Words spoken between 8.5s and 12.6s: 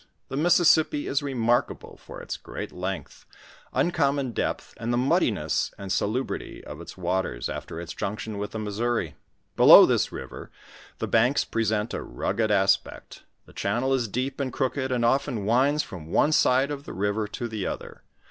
Missouri. Below this river the banks present a rugged